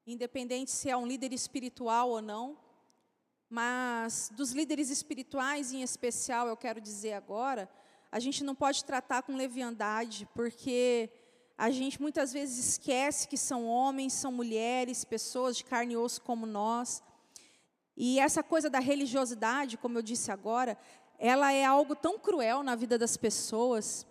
[0.05, 2.57] independente se é um líder espiritual ou não,
[3.49, 7.67] mas dos líderes espirituais em especial, eu quero dizer agora,
[8.11, 11.09] a gente não pode tratar com leviandade, porque
[11.57, 16.21] a gente muitas vezes esquece que são homens, são mulheres, pessoas de carne e osso
[16.21, 17.03] como nós.
[18.01, 20.77] E essa coisa da religiosidade, como eu disse agora,
[21.19, 24.07] ela é algo tão cruel na vida das pessoas.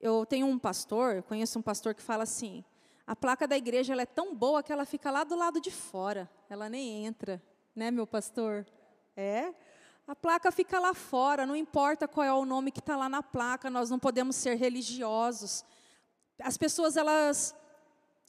[0.00, 2.64] Eu tenho um pastor, conheço um pastor que fala assim:
[3.06, 5.70] A placa da igreja ela é tão boa que ela fica lá do lado de
[5.70, 7.42] fora, ela nem entra,
[7.76, 8.66] né, meu pastor?
[9.14, 9.52] É.
[10.06, 13.22] A placa fica lá fora, não importa qual é o nome que está lá na
[13.22, 15.62] placa, nós não podemos ser religiosos.
[16.40, 17.54] As pessoas, elas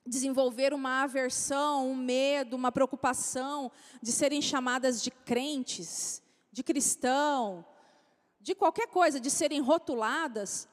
[0.05, 7.65] desenvolveram uma aversão, um medo, uma preocupação de serem chamadas de crentes, de cristão,
[8.39, 10.67] de qualquer coisa, de serem rotuladas,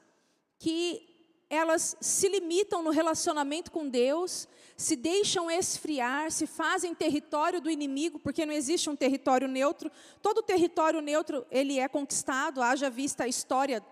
[0.59, 1.09] que
[1.49, 8.19] elas se limitam no relacionamento com Deus, se deixam esfriar, se fazem território do inimigo,
[8.19, 9.91] porque não existe um território neutro.
[10.21, 13.83] Todo território neutro, ele é conquistado, haja vista a história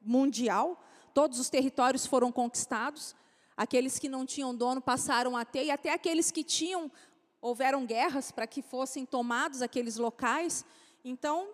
[0.00, 3.14] mundial, todos os territórios foram conquistados.
[3.60, 6.90] Aqueles que não tinham dono passaram a ter, e até aqueles que tinham,
[7.42, 10.64] houveram guerras para que fossem tomados aqueles locais.
[11.04, 11.46] Então,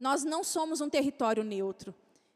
[0.00, 1.94] nós não somos um território neutro.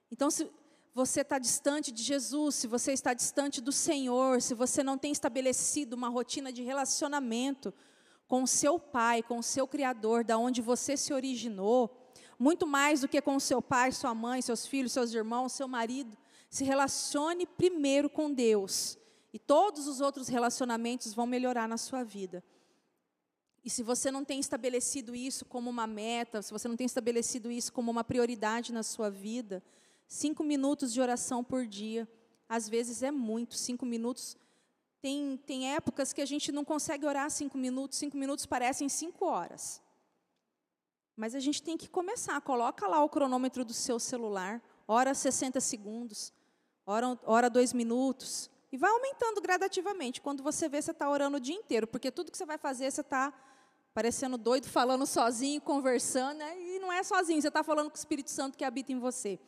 [0.08, 0.48] Então, se
[0.94, 5.10] você está distante de Jesus, se você está distante do Senhor, se você não tem
[5.10, 7.74] estabelecido uma rotina de relacionamento
[8.28, 11.90] com o seu Pai, com o seu Criador, da onde você se originou,
[12.38, 15.66] muito mais do que com o seu pai, sua mãe, seus filhos, seus irmãos, seu
[15.66, 16.16] marido,
[16.54, 18.98] se relacione primeiro com Deus,
[19.32, 22.44] e todos os outros relacionamentos vão melhorar na sua vida.
[23.64, 27.50] E se você não tem estabelecido isso como uma meta, se você não tem estabelecido
[27.50, 29.62] isso como uma prioridade na sua vida,
[30.06, 32.08] Cinco minutos de oração por dia,
[32.48, 33.56] às vezes é muito.
[33.56, 34.36] Cinco minutos.
[35.00, 39.26] Tem, tem épocas que a gente não consegue orar cinco minutos, cinco minutos parecem cinco
[39.26, 39.82] horas.
[41.16, 42.40] Mas a gente tem que começar.
[42.40, 46.32] Coloca lá o cronômetro do seu celular, ora 60 segundos,
[46.86, 48.50] ora, ora dois minutos.
[48.72, 50.20] E vai aumentando gradativamente.
[50.20, 52.90] Quando você vê, você está orando o dia inteiro, porque tudo que você vai fazer,
[52.90, 53.32] você está
[53.94, 56.60] parecendo doido, falando sozinho, conversando, né?
[56.60, 59.38] e não é sozinho, você está falando com o Espírito Santo que habita em você.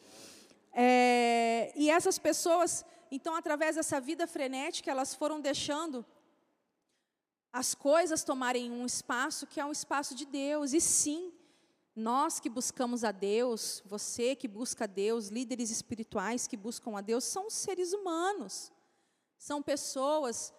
[0.73, 6.07] É, e essas pessoas, então, através dessa vida frenética, elas foram deixando
[7.53, 10.73] as coisas tomarem um espaço que é um espaço de Deus.
[10.73, 11.33] E sim,
[11.97, 17.01] nós que buscamos a Deus, você que busca a Deus, líderes espirituais que buscam a
[17.01, 18.71] Deus, são seres humanos.
[19.39, 20.53] São pessoas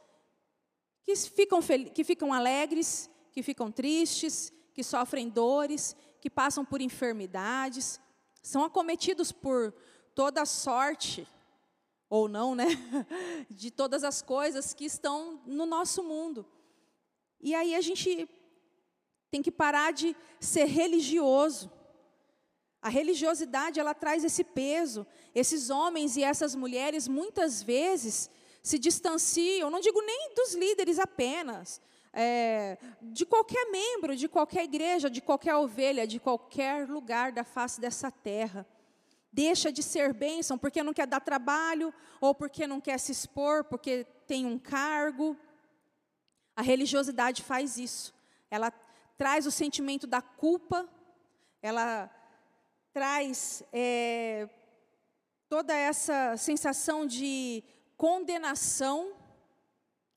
[1.03, 1.59] que ficam,
[1.93, 7.99] que ficam alegres, que ficam tristes, que sofrem dores, que passam por enfermidades,
[8.41, 9.73] são acometidos por
[10.15, 11.27] toda sorte,
[12.09, 12.65] ou não, né?
[13.49, 16.45] De todas as coisas que estão no nosso mundo.
[17.39, 18.27] E aí a gente
[19.29, 21.71] tem que parar de ser religioso.
[22.81, 25.05] A religiosidade, ela traz esse peso.
[25.33, 28.29] Esses homens e essas mulheres, muitas vezes,
[28.63, 31.81] se distanciam, não digo nem dos líderes apenas,
[32.13, 37.79] é, de qualquer membro, de qualquer igreja, de qualquer ovelha, de qualquer lugar da face
[37.79, 38.67] dessa terra
[39.37, 43.63] deixa de ser bênção porque não quer dar trabalho, ou porque não quer se expor,
[43.65, 45.37] porque tem um cargo.
[46.55, 48.15] A religiosidade faz isso.
[48.49, 48.71] Ela
[49.17, 50.87] traz o sentimento da culpa,
[51.61, 52.09] ela
[52.93, 54.47] traz é,
[55.49, 57.63] toda essa sensação de
[57.95, 59.13] condenação.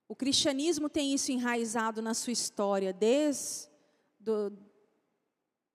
[0.07, 3.69] O cristianismo tem isso enraizado na sua história, desde,
[4.19, 4.53] do,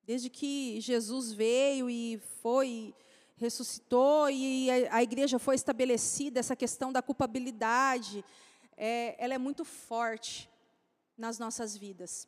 [0.04, 2.94] desde que Jesus veio e foi
[3.38, 8.24] ressuscitou e a, a igreja foi estabelecida, essa questão da culpabilidade,
[8.78, 10.50] é, ela é muito forte
[11.18, 12.28] nas nossas vidas.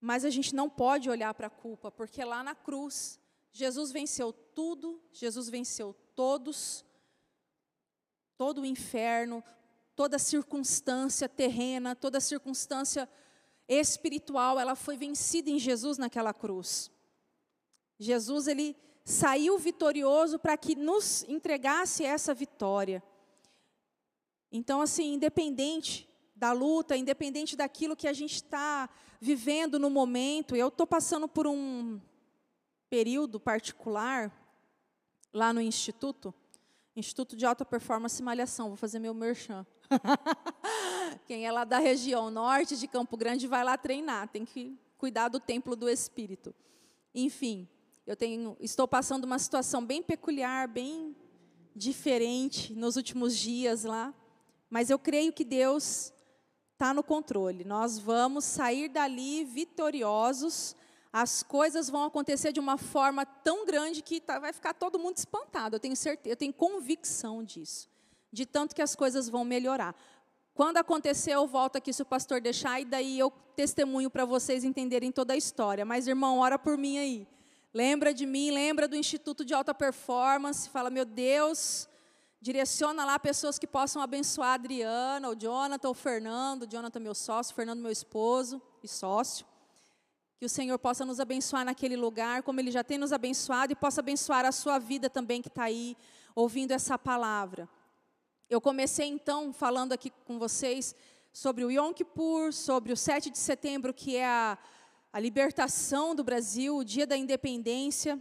[0.00, 3.20] Mas a gente não pode olhar para a culpa, porque lá na cruz,
[3.52, 6.84] Jesus venceu tudo, Jesus venceu todos,
[8.36, 9.44] todo o inferno,
[9.94, 13.08] toda circunstância terrena, toda circunstância
[13.68, 16.90] espiritual, ela foi vencida em Jesus naquela cruz.
[17.98, 23.02] Jesus, ele saiu vitorioso para que nos entregasse essa vitória.
[24.50, 26.09] Então, assim, independente
[26.40, 28.88] da luta, independente daquilo que a gente está
[29.20, 32.00] vivendo no momento, eu estou passando por um
[32.88, 34.32] período particular
[35.34, 36.32] lá no Instituto,
[36.96, 39.66] Instituto de Alta Performance Malhação, vou fazer meu merchan.
[41.26, 45.28] Quem é lá da região norte de Campo Grande vai lá treinar, tem que cuidar
[45.28, 46.54] do templo do Espírito.
[47.14, 47.68] Enfim,
[48.06, 51.14] eu tenho, estou passando uma situação bem peculiar, bem
[51.76, 54.14] diferente nos últimos dias lá,
[54.70, 56.14] mas eu creio que Deus
[56.80, 57.62] está no controle.
[57.62, 60.74] Nós vamos sair dali vitoriosos.
[61.12, 65.18] As coisas vão acontecer de uma forma tão grande que tá, vai ficar todo mundo
[65.18, 65.76] espantado.
[65.76, 67.86] Eu tenho certeza, eu tenho convicção disso,
[68.32, 69.94] de tanto que as coisas vão melhorar.
[70.54, 74.64] Quando acontecer, eu volto aqui se o pastor deixar e daí eu testemunho para vocês
[74.64, 75.84] entenderem toda a história.
[75.84, 77.28] Mas irmão, ora por mim aí.
[77.74, 81.89] Lembra de mim, lembra do Instituto de Alta Performance, fala, meu Deus,
[82.40, 87.14] direciona lá pessoas que possam abençoar a Adriana, o Jonathan, o Fernando, o Jonathan meu
[87.14, 89.44] sócio, o Fernando meu esposo e sócio.
[90.38, 93.76] Que o Senhor possa nos abençoar naquele lugar, como Ele já tem nos abençoado, e
[93.76, 95.94] possa abençoar a sua vida também que está aí
[96.34, 97.68] ouvindo essa palavra.
[98.48, 100.94] Eu comecei então falando aqui com vocês
[101.30, 104.58] sobre o Yom Kippur, sobre o 7 de setembro, que é a,
[105.12, 108.20] a libertação do Brasil, o dia da independência,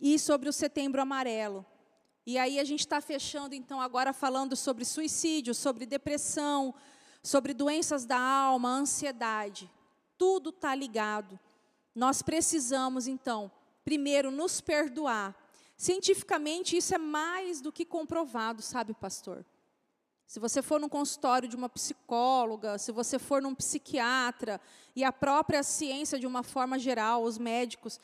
[0.00, 1.66] e sobre o setembro amarelo.
[2.28, 6.74] E aí a gente está fechando então agora falando sobre suicídio, sobre depressão,
[7.22, 9.70] sobre doenças da alma, ansiedade.
[10.18, 11.40] Tudo está ligado.
[11.94, 13.50] Nós precisamos, então,
[13.82, 15.34] primeiro nos perdoar.
[15.74, 19.42] Cientificamente, isso é mais do que comprovado, sabe, pastor?
[20.26, 24.60] Se você for num consultório de uma psicóloga, se você for num psiquiatra,
[24.94, 27.98] e a própria ciência, de uma forma geral, os médicos,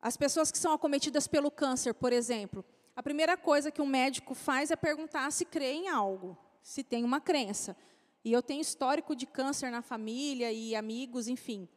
[0.00, 4.34] as pessoas que são acometidas pelo câncer, por exemplo, a primeira coisa que um médico
[4.34, 7.76] faz é perguntar se crê em algo, se tem uma crença.
[8.24, 11.68] E eu tenho histórico de câncer na família e amigos, enfim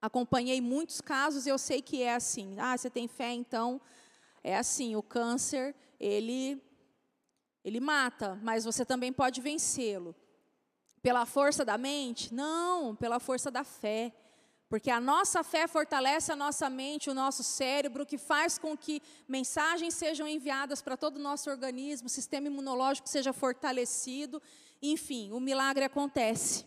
[0.00, 2.56] acompanhei muitos casos e eu sei que é assim.
[2.58, 3.80] Ah, você tem fé, então
[4.42, 4.96] é assim.
[4.96, 6.62] O câncer ele
[7.64, 10.14] ele mata, mas você também pode vencê-lo.
[11.02, 12.32] Pela força da mente?
[12.32, 14.14] Não, pela força da fé.
[14.68, 19.00] Porque a nossa fé fortalece a nossa mente, o nosso cérebro, que faz com que
[19.26, 24.42] mensagens sejam enviadas para todo o nosso organismo, o sistema imunológico seja fortalecido.
[24.82, 26.66] Enfim, o milagre acontece.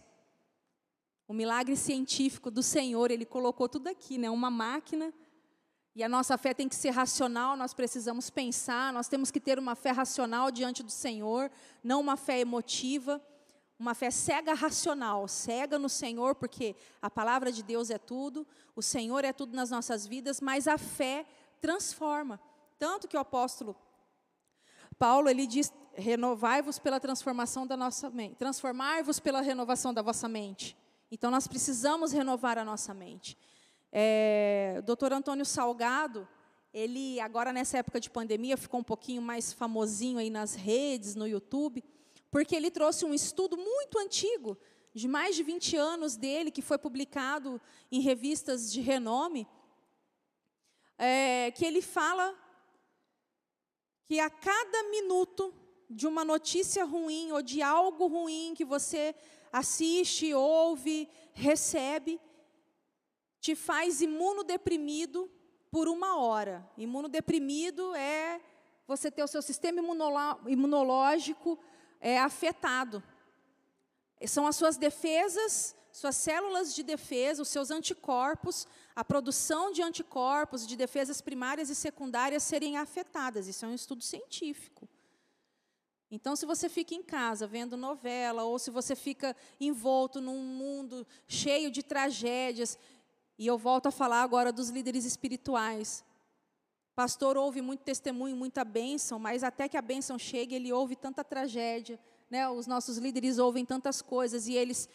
[1.28, 4.30] O milagre científico do Senhor, ele colocou tudo aqui, né?
[4.30, 5.14] Uma máquina.
[5.96, 9.60] E a nossa fé tem que ser racional, nós precisamos pensar, nós temos que ter
[9.60, 11.52] uma fé racional diante do Senhor,
[11.84, 13.22] não uma fé emotiva,
[13.82, 18.82] uma fé cega racional, cega no Senhor, porque a palavra de Deus é tudo, o
[18.82, 21.26] Senhor é tudo nas nossas vidas, mas a fé
[21.60, 22.40] transforma.
[22.78, 23.76] Tanto que o apóstolo
[25.00, 30.78] Paulo, ele diz: renovai-vos pela transformação da nossa mente, transformai-vos pela renovação da vossa mente.
[31.12, 33.36] Então, nós precisamos renovar a nossa mente.
[33.92, 36.28] É, o doutor Antônio Salgado,
[36.72, 41.28] ele, agora nessa época de pandemia, ficou um pouquinho mais famosinho aí nas redes, no
[41.28, 41.84] YouTube,
[42.32, 44.58] porque ele trouxe um estudo muito antigo,
[44.94, 47.62] de mais de 20 anos dele, que foi publicado
[47.92, 49.46] em revistas de renome,
[50.98, 52.36] é, que ele fala
[54.06, 55.54] que a cada minuto
[55.90, 59.14] de uma notícia ruim ou de algo ruim que você
[59.52, 62.20] assiste, ouve, recebe,
[63.42, 65.30] te faz imunodeprimido
[65.70, 66.70] por uma hora.
[66.78, 68.42] Imunodeprimido é
[68.88, 69.82] você ter o seu sistema
[70.48, 71.60] imunológico
[72.02, 73.02] é, afetado.
[74.28, 80.68] São as suas defesas, suas células de defesa, os seus anticorpos, a produção de anticorpos,
[80.68, 83.48] de defesas primárias e secundárias serem afetadas.
[83.48, 84.90] Isso é um estudo científico.
[86.10, 91.08] Então, se você fica em casa vendo novela, ou se você fica envolto num mundo
[91.26, 92.78] cheio de tragédias,
[93.38, 96.04] e eu volto a falar agora dos líderes espirituais.
[96.96, 101.24] Pastor ouve muito testemunho, muita bênção, mas até que a bênção chegue, ele ouve tanta
[101.24, 102.00] tragédia.
[102.30, 102.48] Né?
[102.50, 104.90] Os nossos líderes ouvem tantas coisas e eles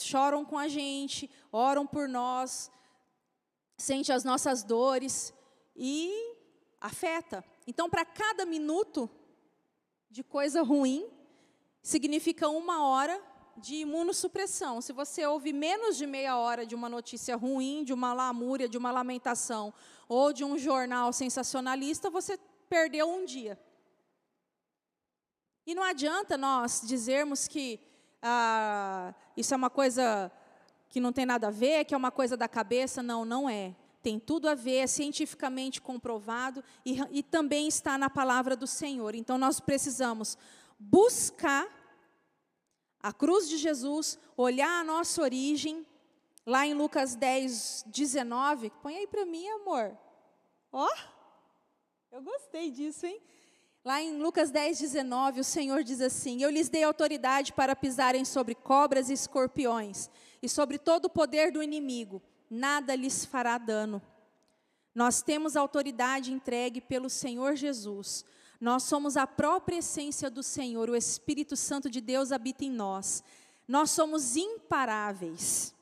[0.00, 2.70] choram com a gente, oram por nós,
[3.78, 5.32] sente as nossas dores
[5.74, 6.12] e
[6.80, 7.44] afeta.
[7.66, 9.08] Então, para cada minuto
[10.10, 11.08] de coisa ruim
[11.82, 13.22] significa uma hora
[13.56, 14.80] de imunossupressão.
[14.80, 18.78] Se você ouve menos de meia hora de uma notícia ruim, de uma lamúria, de
[18.78, 19.72] uma lamentação,
[20.08, 22.38] ou de um jornal sensacionalista, você
[22.68, 23.58] perdeu um dia.
[25.66, 27.80] E não adianta nós dizermos que
[28.22, 30.30] ah, isso é uma coisa
[30.88, 33.02] que não tem nada a ver, que é uma coisa da cabeça.
[33.02, 33.74] Não, não é
[34.06, 39.16] tem tudo a ver, é cientificamente comprovado e, e também está na palavra do Senhor.
[39.16, 40.38] Então nós precisamos
[40.78, 41.66] buscar
[43.00, 45.86] a cruz de Jesus, olhar a nossa origem,
[46.44, 48.70] lá em Lucas 10, 19.
[48.82, 49.96] Põe aí para mim, amor.
[50.72, 53.20] Ó, oh, eu gostei disso, hein?
[53.84, 58.24] Lá em Lucas 10, 19, o Senhor diz assim: Eu lhes dei autoridade para pisarem
[58.24, 60.10] sobre cobras e escorpiões,
[60.42, 64.00] e sobre todo o poder do inimigo nada lhes fará dano.
[64.94, 68.24] Nós temos autoridade entregue pelo Senhor Jesus.
[68.60, 73.22] Nós somos a própria essência do Senhor, o Espírito Santo de Deus habita em nós.
[73.68, 75.74] Nós somos imparáveis.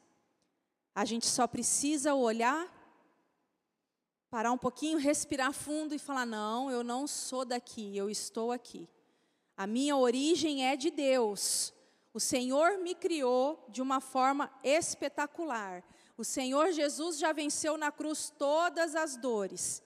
[0.94, 2.72] A gente só precisa olhar,
[4.30, 8.88] parar um pouquinho, respirar fundo e falar: não, eu não sou daqui, eu estou aqui.
[9.56, 11.72] A minha origem é de Deus.
[12.12, 15.84] O Senhor me criou de uma forma espetacular.
[16.16, 19.82] O Senhor Jesus já venceu na cruz todas as dores.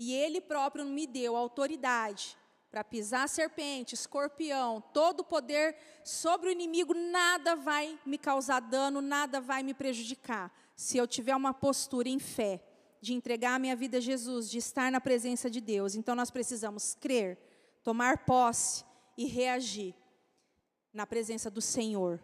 [0.00, 2.36] E Ele próprio me deu autoridade
[2.70, 9.02] para pisar serpente, escorpião, todo o poder sobre o inimigo, nada vai me causar dano,
[9.02, 10.50] nada vai me prejudicar.
[10.74, 12.64] Se eu tiver uma postura em fé,
[13.00, 15.94] de entregar a minha vida a Jesus, de estar na presença de Deus.
[15.94, 17.38] Então nós precisamos crer,
[17.82, 18.84] tomar posse
[19.16, 19.94] e reagir
[20.92, 22.22] na presença do Senhor,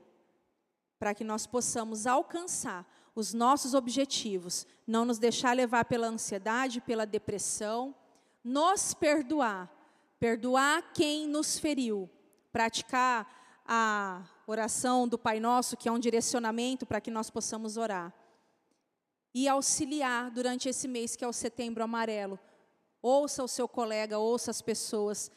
[0.99, 2.87] para que nós possamos alcançar
[3.17, 7.95] os nossos objetivos, não nos deixar levar pela ansiedade, pela depressão,
[8.45, 9.73] nos perdoar,
[10.21, 12.11] perdoar quem nos feriu,
[12.53, 18.13] praticar a oração do Pai Nosso, que é um direcionamento para que nós possamos orar.
[19.35, 22.39] E auxiliar durante esse mês que é o Setembro Amarelo.
[23.01, 25.31] Ouça o seu colega, ouça as pessoas,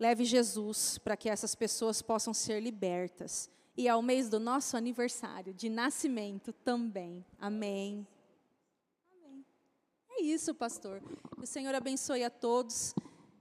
[0.00, 4.76] leve Jesus para que essas pessoas possam ser libertas e é o mês do nosso
[4.76, 7.24] aniversário de nascimento também.
[7.38, 8.06] Amém.
[9.12, 9.44] Amém.
[10.10, 11.02] É isso, pastor.
[11.36, 12.94] Que o Senhor abençoe a todos.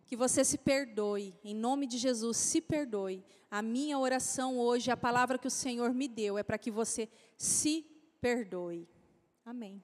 [0.05, 1.33] Que você se perdoe.
[1.43, 3.23] Em nome de Jesus, se perdoe.
[3.49, 7.09] A minha oração hoje, a palavra que o Senhor me deu, é para que você
[7.37, 7.85] se
[8.19, 8.87] perdoe.
[9.45, 9.81] Amém.